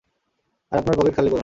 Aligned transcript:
আর 0.71 0.77
আপনার 0.77 0.95
পকেট 0.97 1.13
খালি 1.15 1.29
করুন। 1.29 1.39